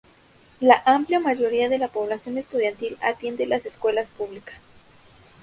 La 0.59 0.81
amplia 0.87 1.19
mayoría 1.19 1.69
de 1.69 1.77
la 1.77 1.87
población 1.87 2.39
estudiantil 2.39 2.97
atiende 3.03 3.45
las 3.45 3.67
escuelas 3.67 4.09
públicas. 4.09 4.63